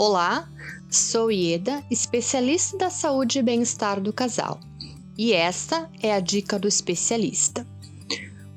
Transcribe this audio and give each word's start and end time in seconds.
Olá, 0.00 0.48
sou 0.88 1.28
Ieda, 1.28 1.82
especialista 1.90 2.78
da 2.78 2.88
saúde 2.88 3.40
e 3.40 3.42
bem-estar 3.42 4.00
do 4.00 4.12
casal. 4.12 4.60
E 5.18 5.32
esta 5.32 5.90
é 6.00 6.14
a 6.14 6.20
dica 6.20 6.56
do 6.56 6.68
especialista. 6.68 7.66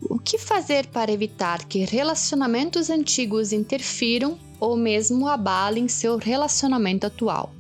O 0.04 0.20
que 0.20 0.38
fazer 0.38 0.86
para 0.86 1.12
evitar 1.12 1.66
que 1.66 1.84
relacionamentos 1.84 2.92
antigos 2.92 3.52
interfiram 3.52 4.38
ou 4.60 4.78
mesmo 4.78 5.28
abalem 5.28 5.88
seu 5.88 6.16
relacionamento 6.16 7.08
atual? 7.08 7.52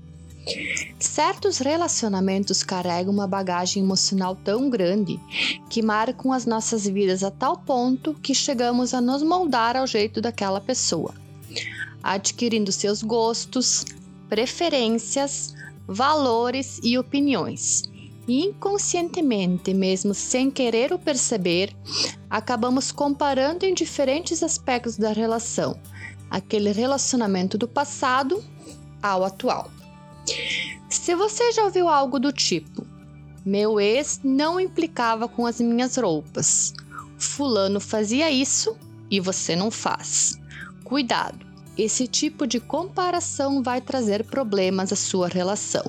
Certos 0.99 1.57
relacionamentos 1.57 2.61
carregam 2.61 3.11
uma 3.11 3.25
bagagem 3.25 3.81
emocional 3.81 4.35
tão 4.35 4.69
grande 4.69 5.19
que 5.71 5.81
marcam 5.81 6.31
as 6.31 6.45
nossas 6.45 6.87
vidas 6.87 7.23
a 7.23 7.31
tal 7.31 7.57
ponto 7.57 8.13
que 8.21 8.35
chegamos 8.35 8.93
a 8.93 9.01
nos 9.01 9.23
moldar 9.23 9.75
ao 9.75 9.87
jeito 9.87 10.21
daquela 10.21 10.61
pessoa, 10.61 11.15
adquirindo 12.03 12.71
seus 12.71 13.01
gostos, 13.01 13.85
preferências, 14.29 15.53
valores 15.87 16.79
e 16.83 16.97
opiniões. 16.97 17.83
Inconscientemente, 18.27 19.73
mesmo 19.73 20.13
sem 20.13 20.49
querer 20.49 20.93
o 20.93 20.99
perceber, 20.99 21.75
acabamos 22.29 22.91
comparando 22.91 23.65
em 23.65 23.73
diferentes 23.73 24.41
aspectos 24.43 24.95
da 24.95 25.11
relação 25.11 25.77
aquele 26.31 26.71
relacionamento 26.71 27.57
do 27.57 27.67
passado 27.67 28.41
ao 29.03 29.25
atual. 29.25 29.69
Se 30.89 31.13
você 31.13 31.51
já 31.51 31.65
ouviu 31.65 31.89
algo 31.89 32.17
do 32.17 32.31
tipo: 32.31 32.87
meu 33.45 33.79
ex 33.79 34.21
não 34.23 34.59
implicava 34.59 35.27
com 35.27 35.45
as 35.45 35.59
minhas 35.59 35.97
roupas, 35.97 36.73
Fulano 37.17 37.81
fazia 37.81 38.31
isso 38.31 38.77
e 39.09 39.19
você 39.19 39.55
não 39.55 39.69
faz. 39.69 40.39
Cuidado, 40.85 41.45
esse 41.77 42.07
tipo 42.07 42.45
de 42.45 42.59
comparação 42.59 43.63
vai 43.63 43.81
trazer 43.81 44.25
problemas 44.25 44.91
à 44.91 44.95
sua 44.95 45.27
relação. 45.27 45.83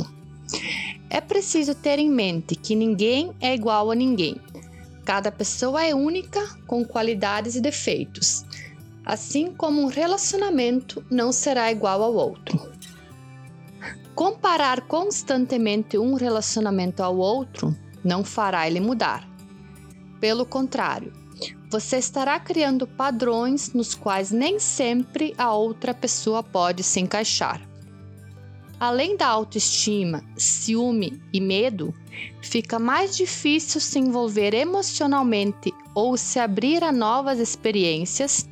É 1.11 1.21
preciso 1.21 1.75
ter 1.75 1.99
em 1.99 2.11
mente 2.11 2.55
que 2.55 2.75
ninguém 2.75 3.33
é 3.41 3.55
igual 3.55 3.91
a 3.91 3.95
ninguém. 3.95 4.37
Cada 5.05 5.33
pessoa 5.33 5.85
é 5.85 5.95
única, 5.95 6.41
com 6.67 6.85
qualidades 6.85 7.57
e 7.57 7.61
defeitos, 7.61 8.45
assim 9.05 9.53
como 9.53 9.83
um 9.83 9.87
relacionamento 9.87 11.05
não 11.11 11.33
será 11.33 11.73
igual 11.73 12.03
ao 12.03 12.15
outro. 12.15 12.73
Comparar 14.15 14.83
constantemente 14.83 15.99
um 15.99 16.15
relacionamento 16.15 17.03
ao 17.03 17.17
outro 17.17 17.77
não 18.05 18.23
fará 18.23 18.67
ele 18.67 18.81
mudar. 18.81 19.29
Pelo 20.21 20.47
contrário, 20.47 21.13
você 21.73 21.97
estará 21.97 22.39
criando 22.39 22.87
padrões 22.87 23.73
nos 23.73 23.95
quais 23.95 24.31
nem 24.31 24.61
sempre 24.61 25.35
a 25.39 25.55
outra 25.55 25.95
pessoa 25.95 26.43
pode 26.43 26.83
se 26.83 27.01
encaixar. 27.01 27.63
Além 28.79 29.17
da 29.17 29.27
autoestima, 29.27 30.23
ciúme 30.37 31.23
e 31.33 31.41
medo, 31.41 31.95
fica 32.43 32.79
mais 32.79 33.17
difícil 33.17 33.81
se 33.81 33.99
envolver 33.99 34.53
emocionalmente 34.53 35.73
ou 35.95 36.19
se 36.19 36.39
abrir 36.39 36.85
a 36.85 36.93
novas 36.93 37.39
experiências 37.39 38.47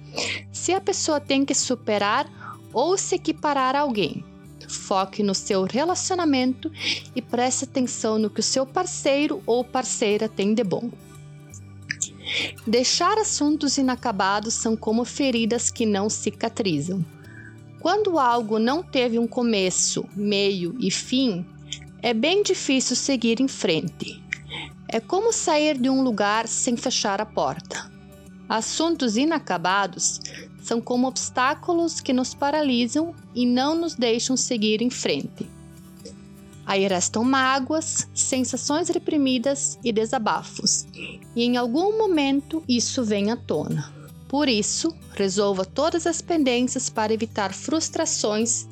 se 0.51 0.73
a 0.73 0.81
pessoa 0.81 1.21
tem 1.21 1.45
que 1.45 1.55
superar 1.55 2.27
ou 2.73 2.97
se 2.97 3.17
equiparar 3.17 3.77
a 3.77 3.81
alguém 3.81 4.25
foque 4.69 5.21
no 5.21 5.35
seu 5.35 5.65
relacionamento 5.65 6.71
e 7.15 7.21
preste 7.21 7.65
atenção 7.65 8.21
no 8.21 8.31
que 8.31 8.39
o 8.39 8.43
seu 8.43 8.65
parceiro 8.65 9.43
ou 9.45 9.65
parceira 9.65 10.29
tem 10.29 10.55
de 10.55 10.63
bom. 10.63 10.89
Deixar 12.67 13.19
assuntos 13.19 13.79
inacabados 13.79 14.55
são 14.55 14.77
como 14.77 15.05
feridas 15.05 15.71
que 15.71 15.85
não 15.85 16.09
cicatrizam. 16.09 17.05
Quando 17.81 18.19
algo 18.19 18.59
não 18.59 18.83
teve 18.83 19.19
um 19.19 19.27
começo, 19.27 20.05
meio 20.15 20.77
e 20.79 20.91
fim, 20.91 21.47
é 22.03 22.13
bem 22.13 22.43
difícil 22.43 22.95
seguir 22.95 23.41
em 23.41 23.49
frente. 23.49 24.23
É 24.89 25.01
como 25.01 25.33
sair 25.33 25.79
de 25.79 25.89
um 25.89 26.03
lugar 26.03 26.47
sem 26.47 26.77
fechar 26.77 27.21
a 27.21 27.27
porta. 27.27 27.91
Assuntos 28.49 29.17
inacabados 29.17 30.21
são 30.61 30.81
como 30.81 31.07
obstáculos 31.07 32.01
que 32.01 32.13
nos 32.13 32.35
paralisam 32.35 33.15
e 33.35 33.47
não 33.47 33.75
nos 33.75 33.95
deixam 33.95 34.37
seguir 34.37 34.83
em 34.83 34.91
frente. 34.91 35.49
Aí 36.71 36.87
restam 36.87 37.25
mágoas, 37.25 38.07
sensações 38.15 38.89
reprimidas 38.89 39.77
e 39.83 39.91
desabafos, 39.91 40.87
e 41.35 41.43
em 41.43 41.57
algum 41.57 41.99
momento 41.99 42.63
isso 42.69 43.03
vem 43.03 43.33
à 43.33 43.37
tona. 43.37 43.93
Por 44.29 44.49
isso, 44.49 44.95
resolva 45.17 45.65
todas 45.65 46.07
as 46.07 46.23
pendências 46.23 46.89
para 46.89 47.13
evitar 47.13 47.53
frustrações 47.53 48.69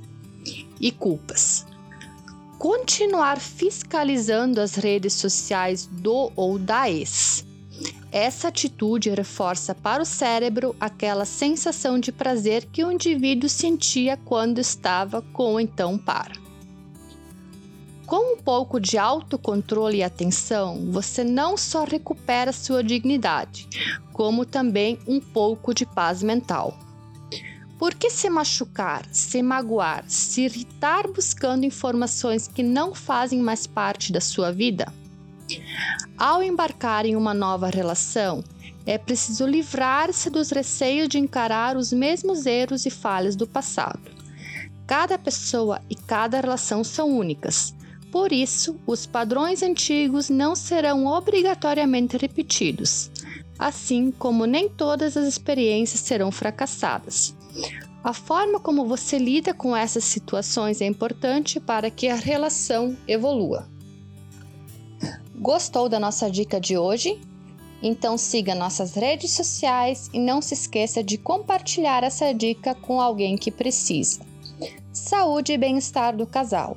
e 0.80 0.92
culpas. 0.92 1.66
Continuar 2.56 3.40
fiscalizando 3.40 4.60
as 4.60 4.76
redes 4.76 5.14
sociais 5.14 5.86
do 5.86 6.30
ou 6.36 6.56
da 6.56 6.88
ex 6.88 7.44
essa 8.12 8.46
atitude 8.46 9.10
reforça 9.10 9.74
para 9.74 10.02
o 10.02 10.06
cérebro 10.06 10.74
aquela 10.78 11.24
sensação 11.24 11.98
de 11.98 12.12
prazer 12.12 12.64
que 12.66 12.84
o 12.84 12.92
indivíduo 12.92 13.48
sentia 13.48 14.16
quando 14.16 14.60
estava 14.60 15.20
com 15.20 15.54
o 15.54 15.60
então 15.60 15.98
par. 15.98 16.32
Com 18.08 18.32
um 18.32 18.36
pouco 18.38 18.80
de 18.80 18.96
autocontrole 18.96 19.98
e 19.98 20.02
atenção, 20.02 20.90
você 20.90 21.22
não 21.22 21.58
só 21.58 21.84
recupera 21.84 22.54
sua 22.54 22.82
dignidade, 22.82 23.68
como 24.14 24.46
também 24.46 24.98
um 25.06 25.20
pouco 25.20 25.74
de 25.74 25.84
paz 25.84 26.22
mental. 26.22 26.74
Por 27.78 27.94
que 27.94 28.08
se 28.08 28.30
machucar, 28.30 29.04
se 29.12 29.42
magoar, 29.42 30.04
se 30.08 30.46
irritar 30.46 31.06
buscando 31.06 31.66
informações 31.66 32.48
que 32.48 32.62
não 32.62 32.94
fazem 32.94 33.40
mais 33.40 33.66
parte 33.66 34.10
da 34.10 34.22
sua 34.22 34.50
vida? 34.50 34.90
Ao 36.16 36.42
embarcar 36.42 37.04
em 37.04 37.14
uma 37.14 37.34
nova 37.34 37.68
relação, 37.68 38.42
é 38.86 38.96
preciso 38.96 39.44
livrar-se 39.44 40.30
dos 40.30 40.50
receios 40.50 41.10
de 41.10 41.18
encarar 41.18 41.76
os 41.76 41.92
mesmos 41.92 42.46
erros 42.46 42.86
e 42.86 42.90
falhas 42.90 43.36
do 43.36 43.46
passado. 43.46 44.10
Cada 44.86 45.18
pessoa 45.18 45.82
e 45.90 45.94
cada 45.94 46.40
relação 46.40 46.82
são 46.82 47.10
únicas, 47.10 47.74
por 48.10 48.32
isso, 48.32 48.76
os 48.86 49.06
padrões 49.06 49.62
antigos 49.62 50.30
não 50.30 50.54
serão 50.54 51.06
obrigatoriamente 51.06 52.16
repetidos, 52.16 53.10
assim 53.58 54.10
como 54.10 54.46
nem 54.46 54.68
todas 54.68 55.16
as 55.16 55.26
experiências 55.26 56.00
serão 56.00 56.30
fracassadas. 56.30 57.34
A 58.02 58.12
forma 58.12 58.58
como 58.60 58.86
você 58.86 59.18
lida 59.18 59.52
com 59.52 59.76
essas 59.76 60.04
situações 60.04 60.80
é 60.80 60.86
importante 60.86 61.60
para 61.60 61.90
que 61.90 62.08
a 62.08 62.14
relação 62.14 62.96
evolua. 63.06 63.68
Gostou 65.34 65.88
da 65.88 66.00
nossa 66.00 66.30
dica 66.30 66.60
de 66.60 66.78
hoje? 66.78 67.20
Então 67.82 68.16
siga 68.16 68.54
nossas 68.54 68.94
redes 68.94 69.32
sociais 69.32 70.10
e 70.12 70.18
não 70.18 70.40
se 70.40 70.54
esqueça 70.54 71.02
de 71.02 71.16
compartilhar 71.16 72.02
essa 72.02 72.32
dica 72.32 72.74
com 72.74 73.00
alguém 73.00 73.36
que 73.36 73.50
precisa. 73.50 74.20
Saúde 74.92 75.52
e 75.52 75.58
bem-estar 75.58 76.16
do 76.16 76.26
casal, 76.26 76.76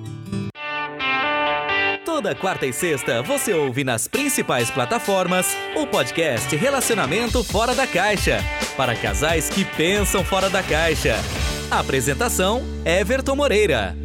Toda 2.21 2.35
quarta 2.35 2.67
e 2.67 2.71
sexta 2.71 3.23
você 3.23 3.51
ouve 3.51 3.83
nas 3.83 4.07
principais 4.07 4.69
plataformas 4.69 5.57
o 5.75 5.87
podcast 5.87 6.55
Relacionamento 6.55 7.43
Fora 7.43 7.73
da 7.73 7.87
Caixa 7.87 8.37
para 8.77 8.95
casais 8.95 9.49
que 9.49 9.65
pensam 9.65 10.23
fora 10.23 10.47
da 10.47 10.61
caixa. 10.61 11.15
Apresentação: 11.71 12.61
Everton 12.85 13.35
Moreira. 13.35 14.00